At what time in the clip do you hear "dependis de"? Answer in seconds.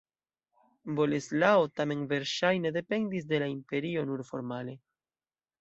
2.81-3.43